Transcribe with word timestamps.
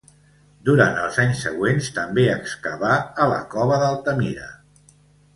Durant 0.67 0.95
els 1.01 1.17
anys 1.23 1.41
següents 1.47 1.89
també 1.97 2.23
excavà 2.35 2.93
a 3.25 3.27
la 3.33 3.37
cova 3.51 3.77
d'Altamira. 3.83 4.49